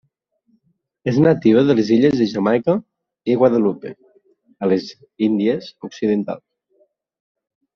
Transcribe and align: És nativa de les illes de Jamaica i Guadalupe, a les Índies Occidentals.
És 1.11 1.17
nativa 1.25 1.61
de 1.67 1.75
les 1.79 1.91
illes 1.97 2.15
de 2.21 2.27
Jamaica 2.31 2.75
i 3.33 3.37
Guadalupe, 3.43 3.93
a 4.67 4.71
les 4.73 4.89
Índies 5.29 5.69
Occidentals. 5.91 6.47